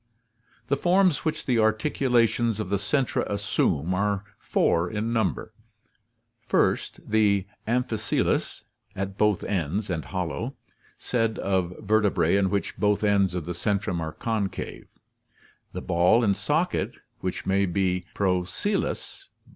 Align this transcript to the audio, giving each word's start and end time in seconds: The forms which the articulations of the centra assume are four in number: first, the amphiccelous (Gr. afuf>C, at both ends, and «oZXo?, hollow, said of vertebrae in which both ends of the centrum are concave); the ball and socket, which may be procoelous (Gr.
The 0.65 0.77
forms 0.77 1.23
which 1.23 1.45
the 1.45 1.59
articulations 1.59 2.59
of 2.59 2.69
the 2.69 2.77
centra 2.77 3.23
assume 3.29 3.93
are 3.93 4.23
four 4.39 4.89
in 4.89 5.13
number: 5.13 5.53
first, 6.47 6.99
the 7.07 7.45
amphiccelous 7.67 8.63
(Gr. 8.63 8.65
afuf>C, 8.99 8.99
at 8.99 9.17
both 9.19 9.43
ends, 9.43 9.91
and 9.91 10.03
«oZXo?, 10.05 10.09
hollow, 10.09 10.55
said 10.97 11.37
of 11.37 11.75
vertebrae 11.77 12.35
in 12.35 12.49
which 12.49 12.77
both 12.77 13.03
ends 13.03 13.35
of 13.35 13.45
the 13.45 13.53
centrum 13.53 14.01
are 14.01 14.13
concave); 14.13 14.87
the 15.71 15.83
ball 15.83 16.23
and 16.23 16.35
socket, 16.35 16.95
which 17.19 17.45
may 17.45 17.67
be 17.67 18.03
procoelous 18.15 19.25
(Gr. 19.25 19.29